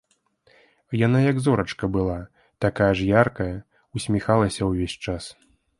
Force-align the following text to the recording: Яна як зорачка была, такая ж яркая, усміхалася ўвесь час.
Яна 1.07 1.19
як 1.31 1.37
зорачка 1.47 1.85
была, 1.97 2.17
такая 2.67 2.91
ж 3.01 3.13
яркая, 3.23 3.51
усміхалася 4.01 4.61
ўвесь 4.73 4.97
час. 5.09 5.23